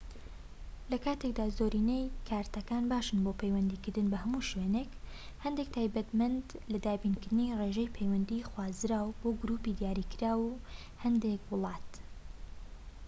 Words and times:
لە 0.91 0.97
کاتێکدا 1.05 1.45
زۆرینەیی 1.57 2.13
کارتەکان 2.29 2.83
باشن 2.91 3.17
بۆ 3.23 3.31
پەیوەندیکردن 3.41 4.07
بە 4.09 4.17
هەموو 4.23 4.47
شوێنێک 4.49 4.91
هەندێک 5.43 5.67
تایبەتمەندن 5.75 6.57
لە 6.71 6.77
دابینکردنی 6.85 7.55
ڕێژەی 7.59 7.93
پەیوەندی 7.95 8.45
خوازراو 8.49 9.15
بۆ 9.19 9.29
گروپی 9.41 9.77
دیاریکراوی 9.79 10.61
هەندێک 11.03 11.41
وڵات 11.51 11.89